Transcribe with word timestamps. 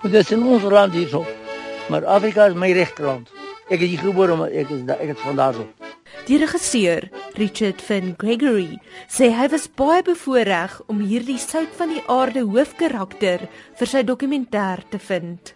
Want 0.00 0.12
dit 0.14 0.22
is 0.24 0.30
in 0.32 0.42
ons 0.48 0.62
land 0.62 0.94
hierso. 0.96 1.26
Maar 1.92 2.06
Afrika 2.06 2.46
is 2.48 2.54
my 2.56 2.72
regterland. 2.72 3.28
Ek 3.68 3.82
is 3.84 3.90
hier 3.92 4.00
gebore, 4.00 4.36
maar 4.36 4.48
ek 4.48 4.70
is 4.72 4.86
ek 4.88 5.12
is 5.12 5.20
van 5.20 5.36
daarso. 5.36 5.66
Die 6.24 6.38
regisseur, 6.40 7.10
Richard 7.36 7.82
Finn 7.84 8.14
Gregory, 8.16 8.78
sê 9.12 9.28
hy 9.36 9.48
was 9.52 9.68
baie 9.76 10.00
bevoorreg 10.06 10.78
om 10.88 11.04
hierdie 11.04 11.38
sout 11.38 11.70
van 11.76 11.92
die 11.92 12.02
aarde 12.08 12.46
hoofkarakter 12.48 13.44
vir 13.76 13.92
sy 13.92 14.02
dokumentêr 14.08 14.80
te 14.88 15.00
vind. 15.04 15.52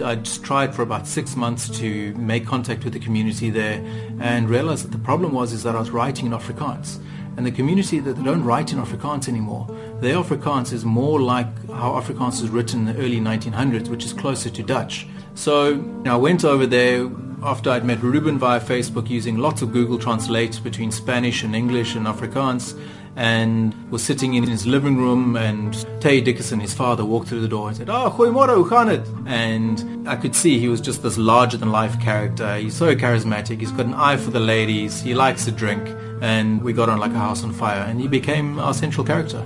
I'd 0.00 0.24
tried 0.46 0.72
for 0.74 0.82
about 0.82 1.06
six 1.06 1.34
months 1.34 1.68
to 1.80 2.14
make 2.16 2.46
contact 2.46 2.84
with 2.84 2.92
the 2.92 3.02
community 3.02 3.50
there 3.50 3.82
and 4.20 4.48
realized 4.48 4.84
that 4.84 4.92
the 4.92 5.04
problem 5.04 5.34
was 5.34 5.52
is 5.52 5.64
that 5.64 5.74
I 5.74 5.80
was 5.80 5.90
writing 5.90 6.26
in 6.26 6.32
Afrikaans. 6.32 7.00
And 7.36 7.46
the 7.46 7.52
community 7.52 8.00
that 8.00 8.22
don't 8.22 8.44
write 8.44 8.72
in 8.72 8.78
Afrikaans 8.78 9.28
anymore, 9.28 9.66
their 10.00 10.16
Afrikaans 10.16 10.72
is 10.72 10.84
more 10.84 11.20
like 11.20 11.46
how 11.68 11.92
Afrikaans 11.92 12.40
was 12.40 12.48
written 12.48 12.88
in 12.88 12.96
the 12.96 13.02
early 13.02 13.20
1900s, 13.20 13.88
which 13.88 14.04
is 14.04 14.12
closer 14.12 14.50
to 14.50 14.62
Dutch. 14.62 15.06
So 15.34 15.82
I 16.06 16.16
went 16.16 16.44
over 16.44 16.66
there 16.66 17.10
after 17.42 17.70
I'd 17.70 17.84
met 17.84 18.02
Ruben 18.02 18.38
via 18.38 18.60
Facebook 18.60 19.08
using 19.08 19.38
lots 19.38 19.62
of 19.62 19.72
Google 19.72 19.98
Translate 19.98 20.62
between 20.62 20.90
Spanish 20.90 21.42
and 21.42 21.54
English 21.54 21.94
and 21.94 22.06
Afrikaans 22.06 22.78
and 23.16 23.74
was 23.90 24.02
sitting 24.02 24.34
in 24.34 24.44
his 24.44 24.66
living 24.66 24.96
room 24.96 25.36
and 25.36 25.86
Tay 26.00 26.20
Dickerson, 26.20 26.60
his 26.60 26.72
father, 26.72 27.04
walked 27.04 27.28
through 27.28 27.40
the 27.40 27.48
door 27.48 27.68
and 27.68 27.76
said, 27.76 27.90
ah, 27.90 28.06
Oh, 28.06 28.10
goeiemorgen, 28.10 28.68
hoe? 28.68 29.24
And 29.26 30.08
I 30.08 30.16
could 30.16 30.34
see 30.34 30.58
he 30.58 30.68
was 30.68 30.80
just 30.80 31.02
this 31.02 31.18
larger 31.18 31.56
than 31.56 31.70
life 31.70 32.00
character. 32.00 32.56
He's 32.56 32.74
so 32.74 32.94
charismatic. 32.94 33.60
He's 33.60 33.72
got 33.72 33.86
an 33.86 33.94
eye 33.94 34.16
for 34.16 34.30
the 34.30 34.40
ladies. 34.40 35.00
He 35.00 35.14
likes 35.14 35.44
to 35.46 35.50
drink. 35.50 35.94
And 36.22 36.62
we 36.62 36.72
got 36.72 36.88
on 36.88 36.98
like 36.98 37.12
a 37.12 37.18
house 37.18 37.42
on 37.44 37.52
fire 37.52 37.80
and 37.80 38.00
he 38.00 38.06
became 38.06 38.58
our 38.58 38.74
central 38.74 39.04
character. 39.04 39.44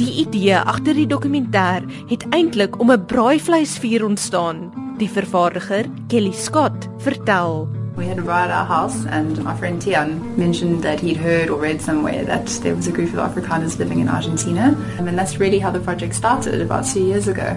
Die 0.00 0.22
idee 0.22 0.56
agter 0.56 0.96
die 0.96 1.04
dokumentêr 1.04 1.84
het 2.08 2.22
eintlik 2.32 2.78
om 2.80 2.90
'n 2.90 3.04
braaivleisvuur 3.04 4.04
ontstaan. 4.04 4.72
Die 4.96 5.10
vervaardiger, 5.10 5.84
Kelly 6.08 6.32
Scott, 6.32 6.88
vertel 6.96 7.68
We 7.96 8.06
had 8.06 8.18
arrived 8.18 8.50
at 8.50 8.60
our 8.60 8.64
house, 8.64 9.06
and 9.10 9.44
my 9.44 9.54
friend 9.54 9.82
Tian 9.82 10.20
mentioned 10.36 10.82
that 10.82 11.00
he'd 11.00 11.18
heard 11.18 11.50
or 11.50 11.60
read 11.60 11.82
somewhere 11.82 12.24
that 12.24 12.62
there 12.62 12.74
was 12.74 12.86
a 12.86 12.90
group 12.90 13.12
of 13.12 13.18
Afrikaners 13.18 13.76
living 13.76 14.00
in 14.00 14.08
Argentina. 14.08 14.74
And 14.98 15.18
that's 15.18 15.38
really 15.38 15.58
how 15.58 15.72
the 15.72 15.80
project 15.80 16.14
started 16.14 16.62
about 16.62 16.86
two 16.86 17.04
years 17.04 17.28
ago. 17.28 17.56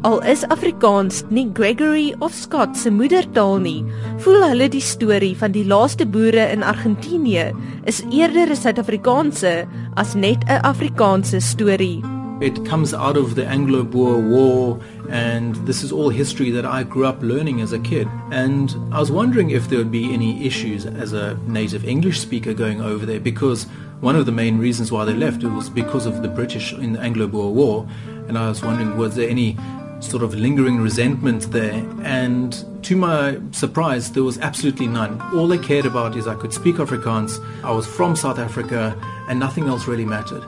Al 0.00 0.18
is 0.26 0.42
Afrikaans 0.48 1.22
nie 1.30 1.50
Gregory 1.54 2.14
of 2.18 2.34
Scott 2.34 2.76
se 2.76 2.90
moedertaal 2.90 3.60
nie, 3.62 3.84
voel 4.24 4.40
hulle 4.48 4.66
die 4.72 4.82
storie 4.82 5.34
van 5.38 5.52
die 5.52 5.66
laaste 5.68 6.06
boere 6.08 6.48
in 6.50 6.64
Argentinië 6.66 7.52
is 7.84 8.02
eerder 8.10 8.50
'n 8.50 8.56
Suid-Afrikaanse 8.56 9.66
as 9.94 10.14
net 10.14 10.42
'n 10.48 10.64
Afrikaanse 10.64 11.40
storie. 11.40 12.02
It 12.40 12.64
comes 12.64 12.92
out 12.92 13.16
of 13.16 13.34
the 13.34 13.46
Anglo-Boer 13.46 14.18
War 14.18 14.78
and 15.10 15.54
this 15.66 15.84
is 15.84 15.92
all 15.92 16.08
history 16.10 16.50
that 16.50 16.64
I 16.64 16.82
grew 16.82 17.06
up 17.06 17.22
learning 17.22 17.62
as 17.62 17.72
a 17.72 17.78
kid. 17.78 18.08
And 18.32 18.74
I 18.90 18.98
was 18.98 19.12
wondering 19.12 19.50
if 19.50 19.68
there 19.68 19.78
would 19.78 19.92
be 19.92 20.12
any 20.12 20.44
issues 20.44 20.84
as 20.84 21.12
a 21.12 21.36
native 21.46 21.84
English 21.84 22.18
speaker 22.18 22.52
going 22.52 22.80
over 22.80 23.06
there 23.06 23.20
because 23.20 23.66
one 24.00 24.16
of 24.16 24.26
the 24.26 24.32
main 24.32 24.58
reasons 24.58 24.90
why 24.90 25.04
they 25.04 25.14
left 25.14 25.44
was 25.44 25.70
because 25.70 26.08
of 26.08 26.22
the 26.22 26.28
British 26.28 26.72
in 26.72 26.94
the 26.94 27.00
Anglo-Boer 27.00 27.52
War. 27.52 27.86
And 28.26 28.36
I 28.36 28.48
was 28.48 28.60
wondering, 28.64 28.96
was 28.96 29.14
there 29.14 29.28
any 29.28 29.56
sort 30.02 30.22
of 30.22 30.34
lingering 30.34 30.80
resentment 30.80 31.50
there? 31.52 31.82
And 32.02 32.52
to 32.82 32.96
my 32.96 33.38
surprise, 33.52 34.12
there 34.12 34.24
was 34.24 34.38
absolutely 34.38 34.88
none. 34.88 35.20
All 35.34 35.48
they 35.48 35.58
cared 35.58 35.86
about 35.86 36.16
is 36.16 36.26
I 36.26 36.34
could 36.34 36.52
speak 36.52 36.76
Afrikaans, 36.76 37.38
I 37.64 37.72
was 37.72 37.86
from 37.86 38.16
South 38.16 38.38
Africa, 38.38 38.96
and 39.28 39.38
nothing 39.38 39.68
else 39.68 39.86
really 39.86 40.04
mattered. 40.04 40.44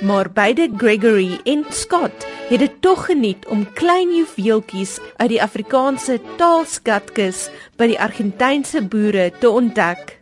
Maar 0.00 0.32
beide 0.32 0.70
Gregory 0.76 1.40
en 1.44 1.64
Scott 1.68 2.26
het 2.48 2.58
dit 2.58 2.72
tog 2.80 3.04
geniet 3.04 3.46
om 3.46 3.72
klein 3.72 4.14
juweeltjies 4.14 4.98
uit 5.16 5.28
die 5.28 5.42
Afrikaanse 5.42 6.16
taalskatkis 6.36 7.48
by 7.76 7.90
die 7.92 7.98
Argentynse 8.00 8.82
boere 8.82 9.28
te 9.38 9.50
ontdek. 9.50 10.16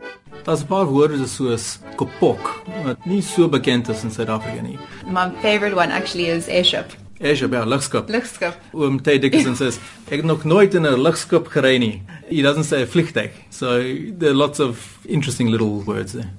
Daar's 0.44 0.62
'n 0.62 0.66
paar 0.66 0.86
woorde 0.86 1.26
soos 1.26 1.78
kopok 1.96 2.62
wat 2.84 3.04
nie 3.06 3.22
so 3.22 3.48
bekend 3.48 3.88
is 3.88 4.04
in 4.04 4.10
Suid-Afrika 4.10 4.62
nie. 4.62 4.78
My 5.06 5.30
favorite 5.42 5.76
one 5.76 5.92
actually 5.92 6.28
is 6.28 6.48
airship. 6.48 6.92
Airship, 7.20 7.52
ja, 7.52 7.64
lugskip. 7.64 8.08
Lugskip. 8.08 8.54
Oom 8.72 9.02
Ted 9.02 9.22
Dickinson 9.22 9.54
sê 9.54 9.72
ek 10.12 10.22
het 10.22 10.24
nog 10.24 10.44
nooit 10.44 10.74
in 10.74 10.86
'n 10.86 11.02
lugskip 11.02 11.48
gery 11.48 11.78
nie. 11.78 12.02
He 12.30 12.42
doesn't 12.42 12.64
say 12.64 12.86
vliegtuig. 12.86 13.30
So 13.50 13.66
there 14.18 14.30
are 14.30 14.34
lots 14.34 14.60
of 14.60 14.98
interesting 15.04 15.50
little 15.50 15.82
words 15.84 16.12
there. 16.12 16.30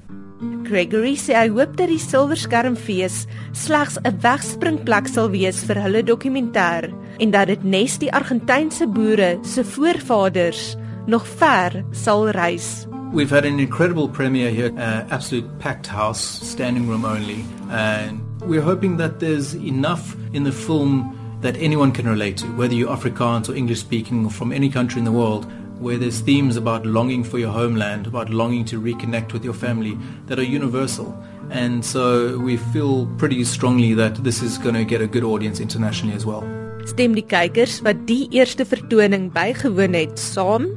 Gregory 0.63 1.17
sê 1.17 1.33
hy 1.35 1.49
hoop 1.51 1.75
dat 1.75 1.89
die 1.91 1.99
Silverskermfees 1.99 3.25
slegs 3.51 3.97
'n 4.05 4.19
wegspringplek 4.21 5.07
sal 5.07 5.29
wees 5.33 5.63
vir 5.67 5.81
hulle 5.83 6.03
dokumentêr 6.03 6.93
en 7.19 7.31
dat 7.31 7.47
dit 7.47 7.63
nes 7.63 7.97
die 7.97 8.11
Argentynse 8.13 8.87
boere 8.87 9.39
se 9.43 9.63
voorvaders 9.63 10.77
nog 11.07 11.27
ver 11.27 11.83
sal 11.91 12.29
reis. 12.29 12.87
We've 13.12 13.30
had 13.30 13.46
an 13.46 13.59
incredible 13.59 14.08
premiere 14.08 14.52
here, 14.52 14.72
uh, 14.78 15.06
absolute 15.09 15.59
packed 15.59 15.88
house, 15.88 16.22
standing 16.22 16.88
room 16.88 17.06
only, 17.06 17.44
and 17.70 18.22
we're 18.42 18.62
hoping 18.62 18.97
that 18.97 19.20
there's 19.20 19.56
enough 19.56 20.16
in 20.34 20.44
the 20.44 20.52
film 20.52 21.16
that 21.42 21.58
anyone 21.58 21.92
can 21.92 22.08
relate 22.08 22.38
to, 22.38 22.46
whether 22.56 22.74
you're 22.74 22.96
Afrikaans 22.96 23.50
or 23.50 23.56
English 23.56 23.80
speaking 23.80 24.25
or 24.25 24.31
from 24.31 24.52
any 24.52 24.70
country 24.70 25.00
in 25.00 25.06
the 25.06 25.12
world. 25.12 25.47
where 25.80 25.97
there's 25.97 26.20
themes 26.20 26.58
about 26.58 26.86
longing 26.86 27.24
for 27.24 27.40
your 27.40 27.52
homeland, 27.52 28.06
about 28.06 28.30
longing 28.30 28.66
to 28.66 28.81
reconnect 28.81 29.31
with 29.31 29.44
your 29.46 29.53
family 29.53 29.97
that 30.28 30.38
are 30.38 30.44
universal. 30.44 31.18
And 31.50 31.84
so 31.84 32.38
we 32.38 32.58
feel 32.58 33.08
pretty 33.18 33.44
strongly 33.46 33.94
that 33.94 34.24
this 34.24 34.44
is 34.44 34.58
going 34.58 34.76
to 34.76 34.84
get 34.84 35.02
a 35.02 35.08
good 35.08 35.24
audience 35.24 35.59
internationally 35.59 36.16
as 36.16 36.26
well. 36.26 36.44
Stem 36.86 37.14
die 37.16 37.26
kykers 37.28 37.80
wat 37.86 38.06
die 38.09 38.28
eerste 38.34 38.66
vertoning 38.66 39.30
bygewoon 39.31 39.96
het 39.96 40.20
saam 40.20 40.68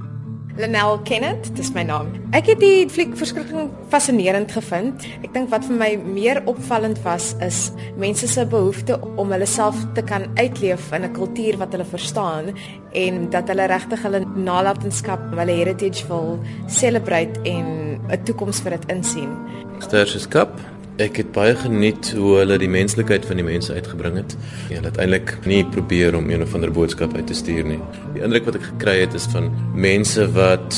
Lenel 0.56 0.98
Kenneth, 1.08 1.48
dis 1.56 1.70
my 1.72 1.82
naam. 1.88 2.10
Ek 2.36 2.50
het 2.50 2.60
die 2.60 2.84
fliek 2.92 3.14
verskriklik 3.16 3.70
fascinerend 3.92 4.52
gevind. 4.52 5.06
Ek 5.24 5.32
dink 5.32 5.48
wat 5.52 5.64
vir 5.64 5.78
my 5.80 5.88
meer 6.04 6.42
opvallend 6.50 7.00
was 7.06 7.30
is 7.44 7.70
mense 8.00 8.28
se 8.28 8.44
behoefte 8.44 8.98
om 9.16 9.32
hulle 9.32 9.48
self 9.48 9.78
te 9.96 10.04
kan 10.04 10.28
uitleef 10.36 10.92
in 10.92 11.04
'n 11.08 11.14
kultuur 11.16 11.56
wat 11.56 11.72
hulle 11.72 11.88
verstaan 11.88 12.52
en 12.92 13.30
dat 13.30 13.48
hulle 13.48 13.66
regtig 13.66 14.02
hulle 14.02 14.20
nalatenskap, 14.36 15.20
hulle 15.32 15.56
heritage 15.56 16.06
wil 16.08 16.38
celebrate 16.68 17.40
en 17.44 18.00
'n 18.10 18.24
toekoms 18.24 18.60
vir 18.60 18.76
dit 18.76 18.90
insien. 18.90 19.32
Sterskap 19.78 20.71
Ek 21.00 21.16
het 21.16 21.30
baie 21.32 21.54
geniet 21.56 22.10
hoe 22.12 22.34
hulle 22.42 22.58
die 22.60 22.68
menslikheid 22.68 23.24
van 23.24 23.38
die 23.40 23.46
mense 23.46 23.72
uitgebring 23.72 24.18
het. 24.20 24.34
En 24.68 24.74
hulle 24.76 24.90
het 24.90 24.98
eintlik 25.00 25.32
nie 25.48 25.62
probeer 25.64 26.16
om 26.18 26.28
een 26.30 26.44
of 26.44 26.52
ander 26.54 26.72
boodskap 26.72 27.16
uit 27.16 27.26
te 27.26 27.36
stuur 27.38 27.64
nie. 27.64 27.80
Die 28.12 28.24
indruk 28.26 28.44
wat 28.50 28.58
ek 28.60 28.68
gekry 28.74 28.98
het 29.00 29.16
is 29.16 29.24
van 29.32 29.48
mense 29.72 30.28
wat 30.36 30.76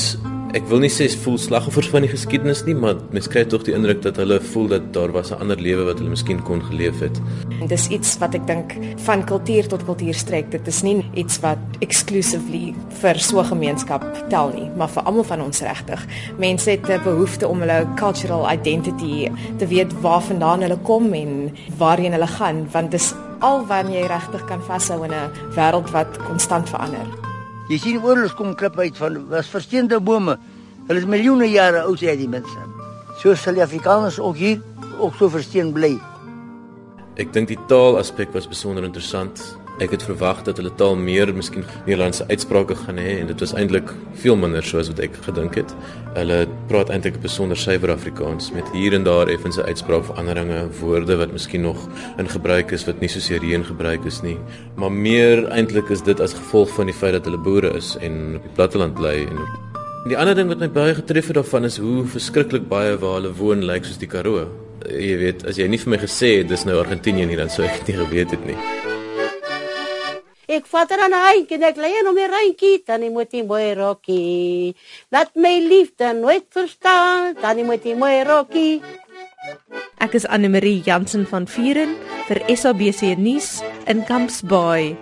ek 0.53 0.67
wil 0.69 0.79
nie 0.79 0.91
sê 0.91 1.07
voel 1.23 1.37
slagoffers 1.41 1.89
van 1.89 2.05
die 2.05 2.11
geskiedenis 2.11 2.61
nie, 2.67 2.75
maar 2.77 2.99
mens 3.15 3.27
kry 3.31 3.45
tog 3.49 3.63
die 3.65 3.73
indruk 3.75 4.01
dat 4.03 4.19
hulle 4.21 4.37
voel 4.53 4.67
dat 4.75 4.93
daar 4.93 5.11
was 5.11 5.31
'n 5.31 5.41
ander 5.41 5.59
lewe 5.59 5.83
wat 5.85 5.97
hulle 5.99 6.09
miskien 6.09 6.43
kon 6.43 6.61
geleef 6.61 6.99
het. 6.99 7.19
Dis 7.67 7.87
iets 7.87 8.17
wat 8.19 8.35
ek 8.35 8.47
dink 8.47 8.75
van 9.05 9.25
kultuur 9.25 9.67
tot 9.67 9.85
kultuur 9.85 10.13
strek. 10.13 10.51
Dit 10.51 10.67
is 10.67 10.81
nie 10.83 11.03
iets 11.13 11.39
wat 11.39 11.57
exclusively 11.79 12.73
vir 13.01 13.19
so 13.19 13.39
'n 13.39 13.45
gemeenskap 13.45 14.03
tel 14.29 14.51
nie, 14.53 14.69
maar 14.77 14.89
vir 14.89 15.03
almal 15.03 15.23
van 15.23 15.41
ons 15.41 15.61
regtig. 15.61 16.05
Mense 16.37 16.69
het 16.69 16.89
'n 16.89 17.03
behoefte 17.03 17.47
om 17.47 17.59
hulle 17.59 17.87
cultural 17.95 18.51
identity 18.51 19.31
te 19.57 19.67
weet 19.67 20.01
waarvandaan 20.01 20.61
hulle 20.61 20.77
kom 20.77 21.13
en 21.13 21.51
waarheen 21.77 22.11
hulle 22.11 22.27
gaan, 22.27 22.67
want 22.71 22.91
dis 22.91 23.13
al 23.39 23.65
wat 23.65 23.87
jy 23.87 24.05
regtig 24.07 24.45
kan 24.45 24.61
vashou 24.61 25.03
in 25.03 25.11
'n 25.11 25.31
wêreld 25.55 25.91
wat 25.91 26.17
konstant 26.27 26.69
verander. 26.69 27.34
Jy 27.65 27.77
sien 27.81 28.03
oorloos 28.03 28.35
kom 28.37 28.53
klip 28.53 28.75
uit 28.77 28.97
van 28.97 29.23
was 29.31 29.47
versteende 29.49 29.97
bome. 29.97 30.35
Hulle 30.85 31.01
is 31.01 31.07
miljoene 31.09 31.47
jare 31.49 31.81
oud 31.87 31.97
sê 31.97 32.13
die 32.17 32.29
mense. 32.29 32.65
So 33.21 33.33
sal 33.33 33.57
die 33.57 33.63
Afrikaners 33.65 34.19
ook 34.21 34.37
hier 34.37 34.61
ook 34.99 35.15
so 35.17 35.31
versteen 35.33 35.71
bly. 35.73 35.95
Ek 37.17 37.31
dink 37.33 37.49
die 37.49 37.59
taal 37.71 37.97
aspek 37.97 38.33
was 38.35 38.45
besonder 38.45 38.85
interessant. 38.85 39.41
Ek 39.83 39.91
het 39.91 40.05
verwag 40.07 40.39
dat 40.47 40.55
hulle 40.61 40.71
taal 40.79 40.93
meer 40.95 41.33
miskien 41.35 41.65
Nederlandse 41.83 42.23
uitsprake 42.29 42.77
gaan 42.79 42.99
hê 43.01 43.17
en 43.19 43.27
dit 43.27 43.41
was 43.43 43.51
eintlik 43.59 43.89
veel 44.21 44.37
minder 44.39 44.63
soos 44.63 44.87
wat 44.87 45.01
ek 45.03 45.17
gedink 45.25 45.57
het. 45.59 45.73
Hulle 46.15 46.45
praat 46.69 46.93
eintlik 46.95 47.17
besonder 47.23 47.59
suiwer 47.59 47.91
Afrikaans 47.91 48.53
met 48.55 48.69
hier 48.71 48.95
en 48.95 49.03
daar 49.03 49.27
effens 49.27 49.57
'n 49.59 49.67
uitspraakveranderinge, 49.67 50.69
woorde 50.79 51.17
wat 51.17 51.31
miskien 51.31 51.61
nog 51.61 51.89
in 52.17 52.29
gebruik 52.29 52.71
is 52.71 52.85
wat 52.85 53.01
nie 53.01 53.09
so 53.09 53.19
sereen 53.19 53.65
gebruik 53.65 54.05
is 54.05 54.21
nie. 54.21 54.37
Maar 54.75 54.91
meer 54.91 55.47
eintlik 55.51 55.89
is 55.89 56.01
dit 56.01 56.19
as 56.19 56.33
gevolg 56.33 56.69
van 56.69 56.85
die 56.85 56.95
feit 56.95 57.13
dat 57.13 57.25
hulle 57.25 57.37
boere 57.37 57.75
is 57.75 57.97
en 57.99 58.35
op 58.35 58.43
die 58.43 58.55
platteland 58.55 58.93
bly 58.93 59.27
en 59.27 59.37
Die 60.05 60.17
ander 60.17 60.35
ding 60.35 60.47
wat 60.47 60.59
my 60.59 60.67
baie 60.69 60.93
getref 60.93 61.27
het 61.27 61.35
daarvan 61.35 61.65
is 61.65 61.77
hoe 61.77 62.05
verskriklik 62.05 62.67
baie 62.69 62.97
waar 62.97 63.15
hulle 63.17 63.33
woon 63.33 63.65
lyk 63.65 63.85
soos 63.85 63.97
die 63.97 64.07
Karoo. 64.07 64.47
Jy 64.85 65.17
weet, 65.17 65.45
as 65.49 65.57
jy 65.57 65.67
nie 65.67 65.81
vir 65.81 65.89
my 65.89 65.97
gesê 65.97 66.37
het 66.37 66.47
dis 66.47 66.65
nou 66.65 66.77
Argentinië 66.77 67.25
nie, 67.25 67.35
dan 67.35 67.49
sou 67.49 67.65
ek 67.65 67.79
dit 67.79 67.87
nie 67.87 68.05
geweet 68.05 68.31
het 68.37 68.45
nie. 68.45 68.94
Ek 70.45 70.67
vat 70.69 70.91
er 70.93 71.01
aan 71.07 71.15
hy, 71.17 71.37
ken 71.49 71.63
ek 71.65 71.79
lê 71.81 71.89
en 71.99 72.11
om 72.11 72.17
die 72.17 72.27
reintjie, 72.29 72.83
dan 72.85 73.01
moet 73.13 73.33
jy 73.33 73.41
mooi 73.49 73.73
rokkie. 73.73 74.75
Laat 75.09 75.33
my 75.33 75.55
liefde 75.63 76.11
nooit 76.13 76.45
verstaan, 76.53 77.33
dan 77.41 77.63
moet 77.65 77.81
jy 77.81 77.95
mooi 77.97 78.21
rokkie. 78.27 78.83
Ek 79.97 80.13
is 80.13 80.27
Anne 80.29 80.49
Marie 80.53 80.83
Jansen 80.85 81.25
van 81.25 81.49
Vuren 81.49 81.97
vir 82.29 82.43
SABC 82.45 83.15
nuus 83.17 83.63
in 83.89 84.05
Camps 84.05 84.43
Bay. 84.45 84.93